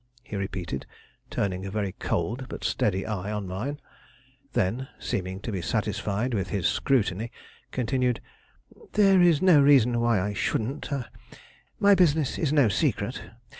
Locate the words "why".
9.99-10.19